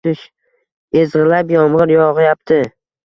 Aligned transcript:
Ezgʻilab 1.01 1.53
yomgʻir 1.57 1.93
yogʻyapti. 1.97 2.59